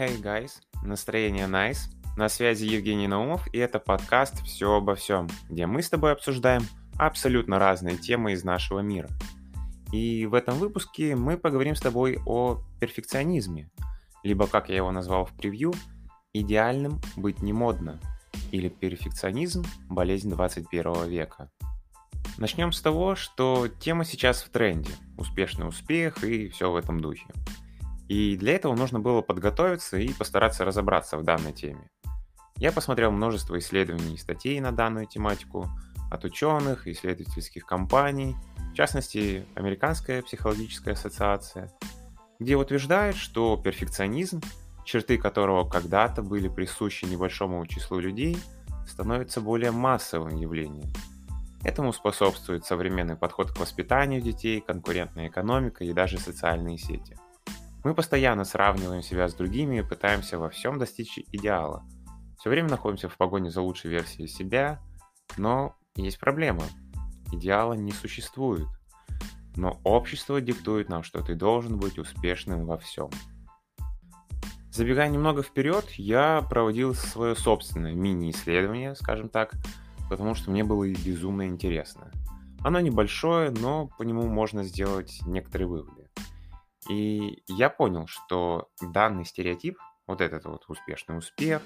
Hey 0.00 0.18
guys, 0.18 0.52
настроение 0.82 1.44
nice. 1.44 1.90
На 2.16 2.30
связи 2.30 2.64
Евгений 2.64 3.06
Наумов, 3.06 3.46
и 3.52 3.58
это 3.58 3.78
подкаст 3.78 4.42
«Все 4.44 4.76
обо 4.76 4.94
всем», 4.94 5.28
где 5.50 5.66
мы 5.66 5.82
с 5.82 5.90
тобой 5.90 6.12
обсуждаем 6.12 6.62
абсолютно 6.96 7.58
разные 7.58 7.98
темы 7.98 8.32
из 8.32 8.42
нашего 8.42 8.80
мира. 8.80 9.10
И 9.92 10.24
в 10.24 10.32
этом 10.32 10.56
выпуске 10.56 11.16
мы 11.16 11.36
поговорим 11.36 11.74
с 11.74 11.82
тобой 11.82 12.18
о 12.24 12.62
перфекционизме, 12.80 13.68
либо, 14.22 14.46
как 14.46 14.70
я 14.70 14.76
его 14.76 14.90
назвал 14.90 15.26
в 15.26 15.34
превью, 15.36 15.74
идеальным 16.32 16.98
быть 17.16 17.42
не 17.42 17.52
модно, 17.52 18.00
или 18.52 18.70
перфекционизм– 18.70 19.64
болезнь 19.90 20.30
21 20.30 21.10
века. 21.10 21.50
Начнем 22.38 22.72
с 22.72 22.80
того, 22.80 23.16
что 23.16 23.68
тема 23.68 24.06
сейчас 24.06 24.44
в 24.44 24.48
тренде– 24.48 24.92
успешный 25.18 25.68
успех 25.68 26.24
и 26.24 26.48
все 26.48 26.70
в 26.72 26.76
этом 26.76 27.02
духе. 27.02 27.26
И 28.10 28.36
для 28.36 28.56
этого 28.56 28.74
нужно 28.74 28.98
было 28.98 29.22
подготовиться 29.22 29.96
и 29.96 30.12
постараться 30.12 30.64
разобраться 30.64 31.16
в 31.16 31.22
данной 31.22 31.52
теме. 31.52 31.88
Я 32.56 32.72
посмотрел 32.72 33.12
множество 33.12 33.56
исследований 33.56 34.14
и 34.14 34.18
статей 34.18 34.58
на 34.58 34.72
данную 34.72 35.06
тематику 35.06 35.68
от 36.10 36.24
ученых, 36.24 36.88
исследовательских 36.88 37.64
компаний, 37.64 38.34
в 38.72 38.74
частности, 38.74 39.46
Американская 39.54 40.22
психологическая 40.22 40.94
ассоциация, 40.94 41.70
где 42.40 42.56
утверждает, 42.56 43.14
что 43.14 43.56
перфекционизм, 43.56 44.40
черты 44.84 45.16
которого 45.16 45.68
когда-то 45.68 46.22
были 46.22 46.48
присущи 46.48 47.04
небольшому 47.04 47.64
числу 47.68 48.00
людей, 48.00 48.36
становится 48.88 49.40
более 49.40 49.70
массовым 49.70 50.34
явлением. 50.34 50.92
Этому 51.62 51.92
способствует 51.92 52.64
современный 52.64 53.14
подход 53.14 53.52
к 53.52 53.60
воспитанию 53.60 54.20
детей, 54.20 54.60
конкурентная 54.60 55.28
экономика 55.28 55.84
и 55.84 55.92
даже 55.92 56.18
социальные 56.18 56.76
сети– 56.76 57.16
мы 57.84 57.94
постоянно 57.94 58.44
сравниваем 58.44 59.02
себя 59.02 59.28
с 59.28 59.34
другими 59.34 59.78
и 59.78 59.82
пытаемся 59.82 60.38
во 60.38 60.50
всем 60.50 60.78
достичь 60.78 61.18
идеала. 61.32 61.84
Все 62.38 62.50
время 62.50 62.68
находимся 62.68 63.08
в 63.08 63.16
погоне 63.16 63.50
за 63.50 63.62
лучшей 63.62 63.90
версией 63.90 64.28
себя, 64.28 64.80
но 65.36 65.74
есть 65.94 66.18
проблема. 66.18 66.64
Идеала 67.32 67.74
не 67.74 67.92
существует. 67.92 68.66
Но 69.56 69.80
общество 69.84 70.40
диктует 70.40 70.88
нам, 70.88 71.02
что 71.02 71.22
ты 71.22 71.34
должен 71.34 71.78
быть 71.78 71.98
успешным 71.98 72.66
во 72.66 72.78
всем. 72.78 73.10
Забегая 74.70 75.08
немного 75.08 75.42
вперед, 75.42 75.84
я 75.96 76.46
проводил 76.48 76.94
свое 76.94 77.34
собственное 77.34 77.92
мини-исследование, 77.92 78.94
скажем 78.94 79.28
так, 79.28 79.54
потому 80.08 80.34
что 80.34 80.50
мне 80.50 80.62
было 80.62 80.88
безумно 80.88 81.46
интересно. 81.46 82.10
Оно 82.62 82.78
небольшое, 82.80 83.50
но 83.50 83.88
по 83.98 84.02
нему 84.02 84.26
можно 84.28 84.62
сделать 84.62 85.20
некоторые 85.26 85.66
выводы. 85.66 85.99
И 86.90 87.44
я 87.46 87.70
понял, 87.70 88.08
что 88.08 88.68
данный 88.82 89.24
стереотип, 89.24 89.78
вот 90.08 90.20
этот 90.20 90.44
вот 90.46 90.64
успешный 90.66 91.18
успех, 91.18 91.62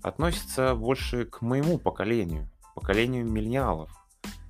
относится 0.00 0.76
больше 0.76 1.24
к 1.24 1.42
моему 1.42 1.76
поколению, 1.76 2.48
поколению 2.76 3.28
миллениалов, 3.28 3.90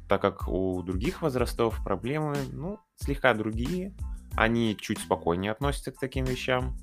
так 0.07 0.21
как 0.21 0.47
у 0.47 0.83
других 0.83 1.23
возрастов 1.23 1.83
проблемы, 1.83 2.37
ну, 2.53 2.79
слегка 2.97 3.33
другие, 3.33 3.97
они 4.37 4.77
чуть 4.79 4.99
спокойнее 4.99 5.53
относятся 5.53 5.91
к 5.91 5.99
таким 5.99 6.27
вещам, 6.27 6.77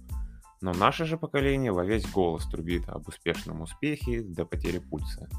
но 0.59 0.73
наше 0.73 1.05
же 1.05 1.15
поколение 1.15 1.71
во 1.71 1.85
весь 1.85 2.09
голос 2.09 2.47
трубит 2.47 2.89
об 2.89 3.07
успешном 3.07 3.61
успехе 3.61 4.23
до 4.23 4.47
потери 4.47 4.79
пульса. 4.79 5.29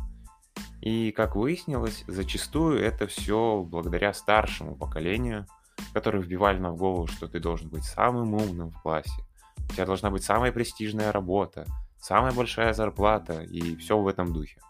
И, 0.81 1.11
как 1.11 1.35
выяснилось, 1.35 2.05
зачастую 2.07 2.79
это 2.79 3.09
все 3.09 3.65
благодаря 3.65 4.15
старшему 4.15 4.77
поколению– 4.77 5.47
которые 5.93 6.23
вбивали 6.23 6.59
нам 6.59 6.75
в 6.75 6.79
голову, 6.79 7.07
что 7.07 7.29
ты 7.29 7.41
должен 7.41 7.69
быть 7.69 7.85
самым 7.85 8.35
умным 8.35 8.71
в 8.71 8.81
классе, 8.83 9.23
у 9.59 9.73
тебя 9.73 9.87
должна 9.87 10.11
быть 10.11 10.25
самая 10.25 10.53
престижная 10.53 11.13
работа, 11.13 11.67
самая 11.99 12.33
большая 12.33 12.73
зарплата 12.75 13.43
и 13.43 13.77
все 13.77 13.99
в 13.99 14.09
этом 14.09 14.33
духе. 14.33 14.61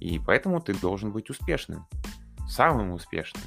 И 0.00 0.18
поэтому 0.18 0.60
ты 0.60 0.74
должен 0.74 1.12
быть 1.12 1.30
успешным, 1.30 1.86
самым 2.48 2.92
успешным. 2.92 3.42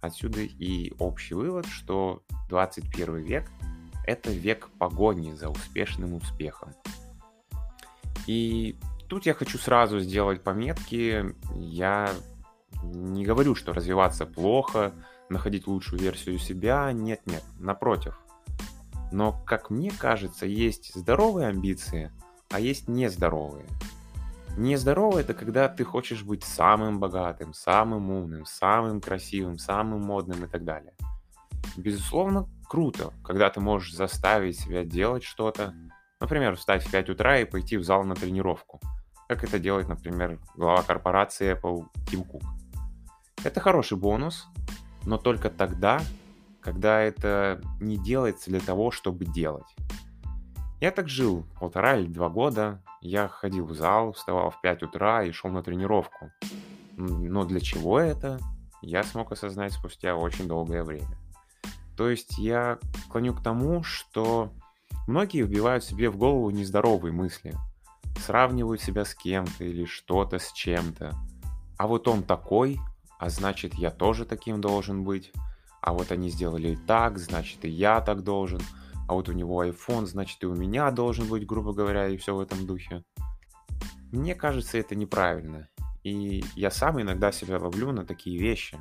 Отсюда 0.00 0.40
и 0.40 0.92
общий 0.98 1.34
вывод, 1.34 1.66
что 1.66 2.22
21 2.48 3.16
век– 3.18 3.50
это 4.06 4.30
век 4.30 4.68
погони 4.78 5.32
за 5.32 5.48
успешным 5.48 6.14
успехом. 6.14 6.72
И 8.26 8.76
тут 9.08 9.26
я 9.26 9.34
хочу 9.34 9.58
сразу 9.58 10.00
сделать 10.00 10.42
пометки. 10.42 11.34
Я 11.54 12.10
не 12.82 13.24
говорю, 13.24 13.54
что 13.54 13.72
развиваться 13.72 14.26
плохо, 14.26 14.92
находить 15.32 15.66
лучшую 15.66 16.00
версию 16.00 16.38
себя. 16.38 16.90
Нет, 16.92 17.20
нет, 17.26 17.42
напротив. 17.58 18.18
Но, 19.10 19.32
как 19.44 19.70
мне 19.70 19.90
кажется, 19.90 20.46
есть 20.46 20.94
здоровые 20.94 21.48
амбиции, 21.48 22.10
а 22.50 22.60
есть 22.60 22.88
нездоровые. 22.88 23.66
Нездоровые 24.56 25.24
это 25.24 25.34
когда 25.34 25.68
ты 25.68 25.84
хочешь 25.84 26.22
быть 26.22 26.44
самым 26.44 27.00
богатым, 27.00 27.54
самым 27.54 28.10
умным, 28.10 28.44
самым 28.44 29.00
красивым, 29.00 29.58
самым 29.58 30.02
модным 30.02 30.44
и 30.44 30.48
так 30.48 30.64
далее. 30.64 30.92
Безусловно, 31.76 32.48
круто, 32.68 33.12
когда 33.24 33.48
ты 33.48 33.60
можешь 33.60 33.94
заставить 33.94 34.58
себя 34.58 34.84
делать 34.84 35.24
что-то, 35.24 35.74
например, 36.20 36.56
встать 36.56 36.84
в 36.84 36.90
5 36.90 37.10
утра 37.10 37.38
и 37.38 37.44
пойти 37.44 37.78
в 37.78 37.84
зал 37.84 38.04
на 38.04 38.14
тренировку, 38.14 38.80
как 39.28 39.44
это 39.44 39.58
делает, 39.58 39.88
например, 39.88 40.38
глава 40.54 40.82
корпорации 40.82 41.58
Apple 41.58 41.86
Тим 42.10 42.24
Кук. 42.24 42.42
Это 43.44 43.60
хороший 43.60 43.96
бонус, 43.96 44.46
но 45.04 45.18
только 45.18 45.50
тогда, 45.50 46.00
когда 46.60 47.00
это 47.00 47.60
не 47.80 47.96
делается 47.96 48.50
для 48.50 48.60
того, 48.60 48.90
чтобы 48.90 49.24
делать. 49.24 49.66
Я 50.80 50.90
так 50.90 51.08
жил 51.08 51.46
полтора 51.60 51.96
или 51.96 52.08
два 52.08 52.28
года. 52.28 52.82
Я 53.00 53.28
ходил 53.28 53.66
в 53.66 53.74
зал, 53.74 54.12
вставал 54.12 54.50
в 54.50 54.60
5 54.60 54.82
утра 54.82 55.22
и 55.22 55.30
шел 55.30 55.50
на 55.50 55.62
тренировку. 55.62 56.32
Но 56.96 57.44
для 57.44 57.60
чего 57.60 57.98
это, 57.98 58.40
я 58.80 59.04
смог 59.04 59.32
осознать 59.32 59.72
спустя 59.72 60.16
очень 60.16 60.48
долгое 60.48 60.82
время. 60.82 61.16
То 61.96 62.08
есть 62.08 62.38
я 62.38 62.78
клоню 63.10 63.34
к 63.34 63.42
тому, 63.42 63.82
что 63.84 64.52
многие 65.06 65.42
вбивают 65.42 65.84
себе 65.84 66.10
в 66.10 66.16
голову 66.16 66.50
нездоровые 66.50 67.12
мысли, 67.12 67.54
сравнивают 68.18 68.80
себя 68.80 69.04
с 69.04 69.14
кем-то 69.14 69.64
или 69.64 69.84
что-то 69.84 70.38
с 70.38 70.52
чем-то. 70.52 71.14
А 71.76 71.86
вот 71.86 72.08
он 72.08 72.22
такой, 72.22 72.80
а 73.22 73.30
значит 73.30 73.74
я 73.74 73.92
тоже 73.92 74.24
таким 74.24 74.60
должен 74.60 75.04
быть, 75.04 75.30
а 75.80 75.92
вот 75.92 76.10
они 76.10 76.28
сделали 76.28 76.76
так, 76.88 77.18
значит 77.18 77.64
и 77.64 77.68
я 77.68 78.00
так 78.00 78.24
должен, 78.24 78.60
а 79.06 79.14
вот 79.14 79.28
у 79.28 79.32
него 79.32 79.64
iPhone, 79.64 80.06
значит 80.06 80.42
и 80.42 80.46
у 80.46 80.56
меня 80.56 80.90
должен 80.90 81.28
быть, 81.28 81.46
грубо 81.46 81.72
говоря, 81.72 82.08
и 82.08 82.16
все 82.16 82.34
в 82.34 82.40
этом 82.40 82.66
духе. 82.66 83.04
Мне 84.10 84.34
кажется, 84.34 84.76
это 84.76 84.96
неправильно, 84.96 85.68
и 86.02 86.42
я 86.56 86.72
сам 86.72 87.00
иногда 87.00 87.30
себя 87.30 87.60
ловлю 87.60 87.92
на 87.92 88.04
такие 88.04 88.40
вещи. 88.40 88.76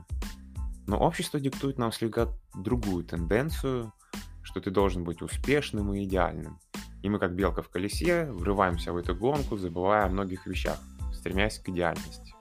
Но 0.87 0.97
общество 0.97 1.39
диктует 1.39 1.77
нам 1.77 1.91
слегка 1.91 2.29
другую 2.55 3.03
тенденцию, 3.05 3.93
что 4.41 4.59
ты 4.59 4.71
должен 4.71 5.03
быть 5.03 5.21
успешным 5.21 5.93
и 5.93 6.03
идеальным. 6.03 6.59
И 7.03 7.09
мы, 7.09 7.19
как 7.19 7.35
белка 7.35 7.61
в 7.61 7.69
колесе, 7.69 8.25
врываемся 8.25 8.91
в 8.91 8.97
эту 8.97 9.15
гонку, 9.15 9.57
забывая 9.57 10.05
о 10.05 10.09
многих 10.09 10.47
вещах, 10.47 10.79
стремясь 11.13 11.59
к 11.59 11.69
идеальности. 11.69 12.33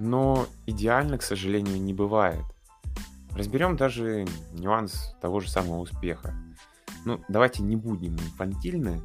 Но 0.00 0.46
идеально, 0.64 1.18
к 1.18 1.22
сожалению, 1.22 1.78
не 1.78 1.92
бывает. 1.92 2.44
Разберем 3.34 3.76
даже 3.76 4.26
нюанс 4.52 5.14
того 5.20 5.40
же 5.40 5.50
самого 5.50 5.80
успеха. 5.80 6.34
Ну, 7.04 7.20
давайте 7.28 7.62
не 7.62 7.76
будем 7.76 8.14
инфантильны, 8.14 9.02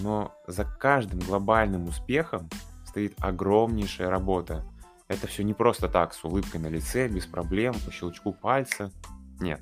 но 0.00 0.34
за 0.48 0.64
каждым 0.64 1.20
глобальным 1.20 1.86
успехом 1.86 2.50
стоит 2.84 3.14
огромнейшая 3.18 4.10
работа. 4.10 4.64
Это 5.06 5.28
все 5.28 5.44
не 5.44 5.54
просто 5.54 5.88
так, 5.88 6.12
с 6.12 6.24
улыбкой 6.24 6.60
на 6.60 6.66
лице, 6.66 7.06
без 7.06 7.24
проблем, 7.24 7.74
по 7.86 7.92
щелчку 7.92 8.32
пальца. 8.32 8.90
Нет. 9.38 9.60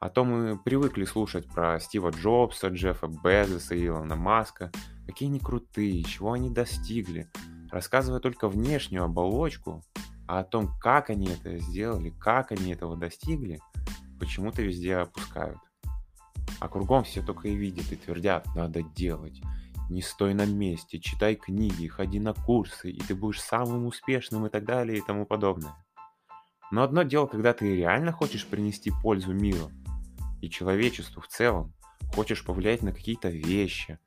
А 0.00 0.08
то 0.08 0.24
мы 0.24 0.58
привыкли 0.58 1.04
слушать 1.04 1.46
про 1.46 1.78
Стива 1.80 2.08
Джобса, 2.08 2.68
Джеффа 2.68 3.08
Безоса 3.08 3.76
Илона 3.76 4.16
Маска, 4.16 4.72
какие 5.06 5.28
они 5.28 5.38
крутые, 5.38 6.02
чего 6.04 6.32
они 6.32 6.48
достигли, 6.48 7.30
рассказывая 7.70 8.20
только 8.20 8.48
внешнюю 8.48 9.04
оболочку, 9.04 9.82
а 10.26 10.40
о 10.40 10.44
том, 10.44 10.70
как 10.80 11.10
они 11.10 11.28
это 11.28 11.58
сделали, 11.58 12.10
как 12.10 12.52
они 12.52 12.72
этого 12.72 12.96
достигли, 12.96 13.60
почему-то 14.18 14.62
везде 14.62 14.96
опускают. 14.96 15.58
А 16.60 16.68
кругом 16.68 17.04
все 17.04 17.22
только 17.22 17.48
и 17.48 17.56
видят 17.56 17.90
и 17.90 17.96
твердят, 17.96 18.46
надо 18.54 18.82
делать. 18.82 19.40
Не 19.88 20.02
стой 20.02 20.34
на 20.34 20.46
месте, 20.46 21.00
читай 21.00 21.34
книги, 21.34 21.88
ходи 21.88 22.20
на 22.20 22.32
курсы, 22.32 22.90
и 22.90 23.00
ты 23.00 23.14
будешь 23.14 23.40
самым 23.40 23.86
успешным 23.86 24.46
и 24.46 24.50
так 24.50 24.64
далее 24.64 24.98
и 24.98 25.02
тому 25.04 25.26
подобное. 25.26 25.74
Но 26.70 26.82
одно 26.82 27.02
дело, 27.02 27.26
когда 27.26 27.52
ты 27.52 27.74
реально 27.74 28.12
хочешь 28.12 28.46
принести 28.46 28.92
пользу 29.02 29.32
миру 29.32 29.72
и 30.40 30.48
человечеству 30.48 31.20
в 31.20 31.26
целом, 31.26 31.72
хочешь 32.14 32.44
повлиять 32.44 32.82
на 32.82 32.92
какие-то 32.92 33.28
вещи, 33.28 33.98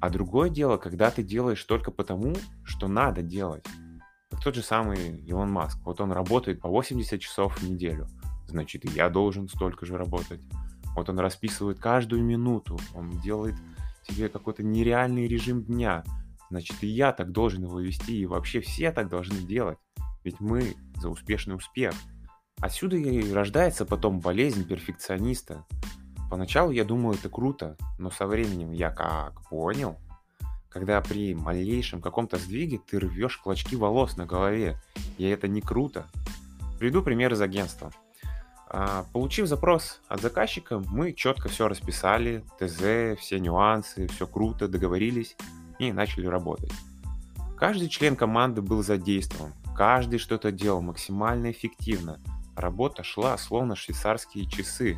а 0.00 0.10
другое 0.10 0.50
дело, 0.50 0.76
когда 0.76 1.10
ты 1.10 1.22
делаешь 1.22 1.62
только 1.64 1.90
потому, 1.90 2.34
что 2.64 2.88
надо 2.88 3.22
делать. 3.22 3.64
Как 4.30 4.42
тот 4.42 4.54
же 4.54 4.62
самый 4.62 5.18
Илон 5.20 5.50
Маск. 5.50 5.78
Вот 5.84 6.00
он 6.00 6.12
работает 6.12 6.60
по 6.60 6.68
80 6.68 7.20
часов 7.20 7.58
в 7.58 7.68
неделю. 7.68 8.06
Значит, 8.46 8.84
и 8.84 8.88
я 8.88 9.10
должен 9.10 9.48
столько 9.48 9.86
же 9.86 9.96
работать. 9.96 10.40
Вот 10.96 11.08
он 11.08 11.18
расписывает 11.18 11.78
каждую 11.78 12.22
минуту. 12.22 12.78
Он 12.94 13.10
делает 13.20 13.54
тебе 14.08 14.28
какой-то 14.28 14.62
нереальный 14.62 15.26
режим 15.26 15.62
дня, 15.62 16.04
значит 16.50 16.82
и 16.82 16.86
я 16.86 17.12
так 17.12 17.32
должен 17.32 17.62
его 17.62 17.80
вести, 17.80 18.20
и 18.20 18.26
вообще 18.26 18.60
все 18.60 18.92
так 18.92 19.08
должны 19.08 19.38
делать. 19.40 19.78
Ведь 20.24 20.40
мы 20.40 20.74
за 20.96 21.08
успешный 21.08 21.54
успех. 21.54 21.94
Отсюда 22.60 22.96
и 22.96 23.32
рождается 23.32 23.86
потом 23.86 24.20
болезнь 24.20 24.66
перфекциониста. 24.66 25.64
Поначалу 26.30 26.70
я 26.70 26.84
думал, 26.84 27.14
это 27.14 27.28
круто, 27.28 27.76
но 27.98 28.10
со 28.10 28.26
временем 28.28 28.70
я 28.70 28.90
как 28.90 29.42
понял, 29.48 29.96
когда 30.68 31.00
при 31.00 31.34
малейшем 31.34 32.00
каком-то 32.00 32.36
сдвиге 32.38 32.78
ты 32.78 33.00
рвешь 33.00 33.36
клочки 33.36 33.74
волос 33.74 34.16
на 34.16 34.26
голове, 34.26 34.80
и 35.18 35.26
это 35.26 35.48
не 35.48 35.60
круто. 35.60 36.06
Приду 36.78 37.02
пример 37.02 37.32
из 37.32 37.40
агентства. 37.40 37.90
А, 38.68 39.04
получив 39.12 39.48
запрос 39.48 40.00
от 40.06 40.20
заказчика, 40.20 40.78
мы 40.78 41.12
четко 41.12 41.48
все 41.48 41.66
расписали, 41.66 42.44
ТЗ, 42.60 43.18
все 43.20 43.40
нюансы, 43.40 44.06
все 44.06 44.28
круто, 44.28 44.68
договорились 44.68 45.36
и 45.80 45.90
начали 45.90 46.26
работать. 46.26 46.72
Каждый 47.58 47.88
член 47.88 48.14
команды 48.14 48.62
был 48.62 48.84
задействован, 48.84 49.52
каждый 49.76 50.20
что-то 50.20 50.52
делал 50.52 50.80
максимально 50.80 51.50
эффективно. 51.50 52.20
Работа 52.54 53.02
шла 53.02 53.36
словно 53.36 53.74
швейцарские 53.74 54.46
часы, 54.46 54.96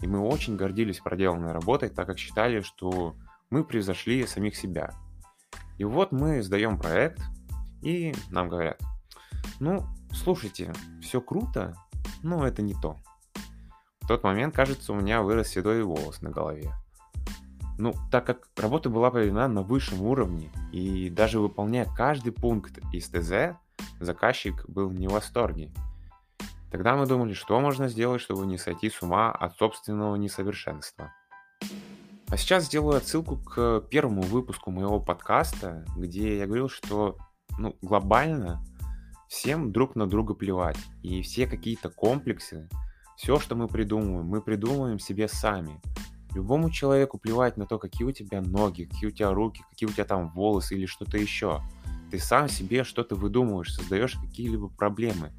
и 0.00 0.06
мы 0.06 0.20
очень 0.20 0.56
гордились 0.56 1.00
проделанной 1.00 1.52
работой, 1.52 1.88
так 1.88 2.06
как 2.06 2.18
считали, 2.18 2.60
что 2.60 3.16
мы 3.50 3.64
превзошли 3.64 4.26
самих 4.26 4.56
себя. 4.56 4.92
И 5.78 5.84
вот 5.84 6.12
мы 6.12 6.42
сдаем 6.42 6.78
проект, 6.78 7.20
и 7.82 8.14
нам 8.30 8.48
говорят, 8.48 8.80
ну, 9.60 9.84
слушайте, 10.12 10.72
все 11.00 11.20
круто, 11.20 11.74
но 12.22 12.46
это 12.46 12.62
не 12.62 12.74
то. 12.74 12.96
В 14.00 14.08
тот 14.08 14.24
момент, 14.24 14.54
кажется, 14.54 14.92
у 14.92 14.96
меня 14.96 15.22
вырос 15.22 15.48
седой 15.48 15.82
волос 15.82 16.22
на 16.22 16.30
голове. 16.30 16.72
Ну, 17.78 17.94
так 18.10 18.26
как 18.26 18.48
работа 18.56 18.90
была 18.90 19.10
проведена 19.10 19.46
на 19.46 19.62
высшем 19.62 20.02
уровне, 20.02 20.50
и 20.72 21.10
даже 21.10 21.38
выполняя 21.38 21.86
каждый 21.96 22.32
пункт 22.32 22.78
из 22.92 23.08
ТЗ, 23.08 23.56
заказчик 24.00 24.68
был 24.68 24.90
не 24.90 25.06
в 25.06 25.12
восторге. 25.12 25.70
Тогда 26.70 26.96
мы 26.96 27.06
думали, 27.06 27.32
что 27.32 27.58
можно 27.60 27.88
сделать, 27.88 28.20
чтобы 28.20 28.46
не 28.46 28.58
сойти 28.58 28.90
с 28.90 29.02
ума 29.02 29.30
от 29.30 29.56
собственного 29.56 30.16
несовершенства. 30.16 31.12
А 32.28 32.36
сейчас 32.36 32.66
сделаю 32.66 32.98
отсылку 32.98 33.38
к 33.38 33.80
первому 33.90 34.20
выпуску 34.20 34.70
моего 34.70 35.00
подкаста, 35.00 35.86
где 35.96 36.36
я 36.36 36.46
говорил, 36.46 36.68
что 36.68 37.16
ну, 37.58 37.74
глобально 37.80 38.62
всем 39.28 39.72
друг 39.72 39.96
на 39.96 40.06
друга 40.06 40.34
плевать. 40.34 40.78
И 41.02 41.22
все 41.22 41.46
какие-то 41.46 41.88
комплексы, 41.88 42.68
все, 43.16 43.38
что 43.38 43.56
мы 43.56 43.66
придумываем, 43.66 44.26
мы 44.26 44.42
придумываем 44.42 44.98
себе 44.98 45.26
сами. 45.26 45.80
Любому 46.34 46.70
человеку 46.70 47.18
плевать 47.18 47.56
на 47.56 47.66
то, 47.66 47.78
какие 47.78 48.06
у 48.06 48.12
тебя 48.12 48.42
ноги, 48.42 48.84
какие 48.84 49.08
у 49.08 49.12
тебя 49.12 49.32
руки, 49.32 49.64
какие 49.70 49.88
у 49.88 49.92
тебя 49.92 50.04
там 50.04 50.28
волосы 50.34 50.74
или 50.74 50.84
что-то 50.84 51.16
еще. 51.16 51.62
Ты 52.10 52.18
сам 52.18 52.48
себе 52.48 52.84
что-то 52.84 53.14
выдумываешь, 53.14 53.72
создаешь 53.72 54.14
какие-либо 54.14 54.68
проблемы. 54.68 55.32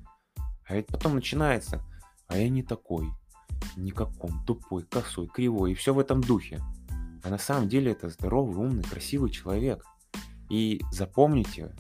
А 0.70 0.76
ведь 0.76 0.88
потом 0.88 1.16
начинается, 1.16 1.82
а 2.28 2.38
я 2.38 2.48
не 2.48 2.62
такой, 2.62 3.10
никаком, 3.76 4.46
тупой, 4.46 4.84
косой, 4.84 5.28
кривой, 5.28 5.72
и 5.72 5.76
все 5.76 5.96
в 5.96 6.00
этом 6.00 6.22
духе. 6.22 6.62
А 7.24 7.30
на 7.30 7.40
самом 7.40 7.68
деле 7.68 7.92
это 7.92 8.10
здоровый, 8.10 8.56
умный, 8.56 8.84
красивый 8.84 9.32
человек. 9.32 9.84
И 10.50 10.80
запомните, 10.92 11.76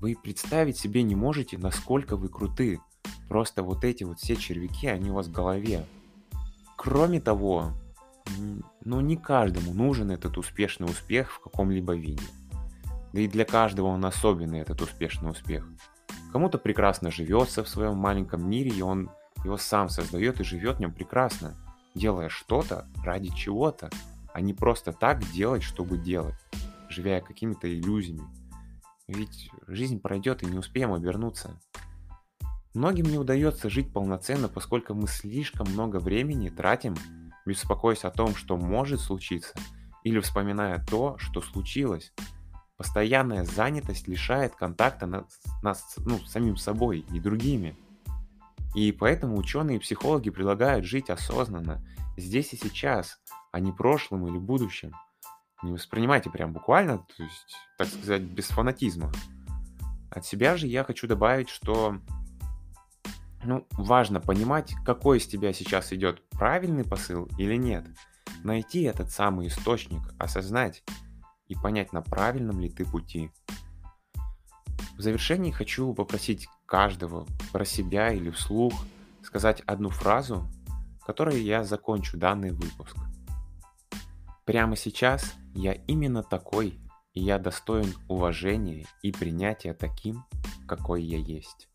вы 0.00 0.16
представить 0.20 0.78
себе 0.78 1.02
не 1.02 1.16
можете, 1.16 1.58
насколько 1.58 2.16
вы 2.16 2.28
круты. 2.28 2.80
Просто 3.28 3.64
вот 3.64 3.84
эти 3.84 4.04
вот 4.04 4.20
все 4.20 4.36
червяки, 4.36 4.86
они 4.86 5.10
у 5.10 5.14
вас 5.14 5.26
в 5.26 5.32
голове. 5.32 5.84
Кроме 6.76 7.20
того, 7.20 7.72
ну 8.84 9.00
не 9.00 9.16
каждому 9.16 9.74
нужен 9.74 10.12
этот 10.12 10.38
успешный 10.38 10.86
успех 10.86 11.32
в 11.32 11.40
каком-либо 11.40 11.96
виде. 11.96 12.22
Да 13.12 13.20
и 13.20 13.26
для 13.26 13.44
каждого 13.44 13.88
он 13.88 14.04
особенный, 14.04 14.60
этот 14.60 14.80
успешный 14.80 15.30
успех. 15.30 15.68
Кому-то 16.32 16.58
прекрасно 16.58 17.10
живется 17.10 17.64
в 17.64 17.68
своем 17.68 17.96
маленьком 17.96 18.48
мире, 18.48 18.70
и 18.70 18.82
он 18.82 19.10
его 19.44 19.56
сам 19.56 19.88
создает 19.88 20.40
и 20.40 20.44
живет 20.44 20.76
в 20.76 20.80
нем 20.80 20.92
прекрасно, 20.92 21.54
делая 21.94 22.28
что-то 22.28 22.86
ради 23.02 23.30
чего-то, 23.34 23.90
а 24.34 24.40
не 24.40 24.52
просто 24.52 24.92
так 24.92 25.20
делать, 25.32 25.62
чтобы 25.62 25.96
делать, 25.96 26.36
живя 26.88 27.20
какими-то 27.20 27.72
иллюзиями. 27.72 28.28
Ведь 29.06 29.50
жизнь 29.66 30.00
пройдет 30.00 30.42
и 30.42 30.46
не 30.46 30.58
успеем 30.58 30.92
обернуться. 30.92 31.58
Многим 32.74 33.06
не 33.06 33.18
удается 33.18 33.70
жить 33.70 33.92
полноценно, 33.92 34.48
поскольку 34.48 34.94
мы 34.94 35.08
слишком 35.08 35.68
много 35.70 35.98
времени 35.98 36.50
тратим, 36.50 36.94
беспокоясь 37.46 38.04
о 38.04 38.10
том, 38.10 38.34
что 38.36 38.56
может 38.56 39.00
случиться, 39.00 39.54
или 40.04 40.20
вспоминая 40.20 40.84
то, 40.84 41.16
что 41.18 41.40
случилось. 41.40 42.12
Постоянная 42.78 43.44
занятость 43.44 44.08
лишает 44.08 44.54
контакта 44.54 45.06
нас, 45.06 45.24
нас 45.62 45.96
ну, 45.98 46.18
самим 46.20 46.56
собой 46.56 47.04
и 47.12 47.20
другими. 47.20 47.76
И 48.74 48.92
поэтому 48.92 49.36
ученые 49.36 49.76
и 49.76 49.80
психологи 49.80 50.30
предлагают 50.30 50.86
жить 50.86 51.10
осознанно, 51.10 51.84
здесь 52.16 52.54
и 52.54 52.56
сейчас, 52.56 53.20
а 53.52 53.60
не 53.60 53.72
прошлым 53.72 54.26
или 54.26 54.38
будущим– 54.38 54.94
не 55.62 55.72
воспринимайте 55.72 56.30
прям 56.30 56.52
буквально, 56.52 56.98
то 56.98 57.22
есть, 57.22 57.56
так 57.78 57.88
сказать, 57.88 58.22
без 58.22 58.46
фанатизма. 58.46 59.10
От 60.10 60.24
себя 60.24 60.56
же 60.56 60.68
я 60.68 60.84
хочу 60.84 61.08
добавить, 61.08 61.48
что 61.48 61.98
ну, 63.42 63.66
важно 63.72 64.20
понимать, 64.20 64.72
какой 64.84 65.18
из 65.18 65.26
тебя 65.26 65.52
сейчас 65.52 65.92
идет 65.92 66.22
правильный 66.30 66.84
посыл 66.84 67.28
или 67.38 67.56
нет. 67.56 67.84
Найти 68.44 68.82
этот 68.82 69.10
самый 69.10 69.48
источник, 69.48 70.02
осознать 70.18 70.84
и 71.48 71.54
понять, 71.54 71.92
на 71.92 72.02
правильном 72.02 72.60
ли 72.60 72.68
ты 72.68 72.84
пути. 72.84 73.30
В 74.96 75.00
завершении 75.00 75.50
хочу 75.50 75.94
попросить 75.94 76.48
каждого 76.66 77.26
про 77.52 77.64
себя 77.64 78.12
или 78.12 78.30
вслух 78.30 78.74
сказать 79.22 79.60
одну 79.62 79.90
фразу, 79.90 80.48
которой 81.04 81.40
я 81.42 81.64
закончу 81.64 82.16
данный 82.16 82.50
выпуск. 82.50 82.96
Прямо 84.44 84.76
сейчас 84.76 85.34
я 85.54 85.72
именно 85.72 86.22
такой, 86.22 86.78
и 87.12 87.20
я 87.20 87.38
достоин 87.38 87.94
уважения 88.08 88.86
и 89.02 89.12
принятия 89.12 89.74
таким, 89.74 90.24
какой 90.66 91.02
я 91.02 91.18
есть. 91.18 91.68